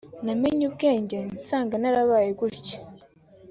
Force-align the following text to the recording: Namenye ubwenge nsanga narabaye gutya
Namenye 0.25 0.63
ubwenge 0.69 1.17
nsanga 1.39 1.75
narabaye 1.81 2.29
gutya 2.39 2.77